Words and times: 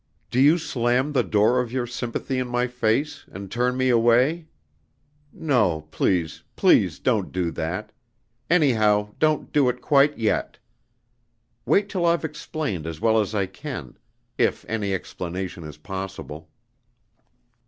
Do 0.31 0.39
you 0.39 0.57
slam 0.57 1.11
the 1.13 1.21
door 1.21 1.59
of 1.61 1.71
your 1.71 1.85
sympathy 1.85 2.39
in 2.39 2.47
my 2.47 2.65
face, 2.65 3.23
and 3.31 3.51
turn 3.51 3.77
me 3.77 3.89
away? 3.89 4.47
No, 5.31 5.81
please, 5.91 6.41
please 6.55 6.97
don't 6.97 7.31
do 7.31 7.51
that 7.51 7.91
anyhow 8.49 9.13
don't 9.19 9.53
do 9.53 9.69
it 9.69 9.79
quite 9.79 10.17
yet. 10.17 10.57
Wait 11.67 11.87
till 11.87 12.07
I've 12.07 12.25
explained 12.25 12.87
as 12.87 12.99
well 12.99 13.19
as 13.21 13.35
I 13.35 13.45
can 13.45 13.95
if 14.39 14.65
any 14.67 14.91
explanation 14.91 15.63
is 15.63 15.77
possible. 15.77 16.49